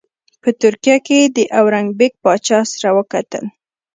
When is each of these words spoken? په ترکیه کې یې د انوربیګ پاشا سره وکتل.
په 0.41 0.49
ترکیه 0.61 0.97
کې 1.05 1.15
یې 1.21 1.27
د 1.35 1.37
انوربیګ 1.59 2.13
پاشا 2.23 2.59
سره 2.71 2.89
وکتل. 2.97 3.45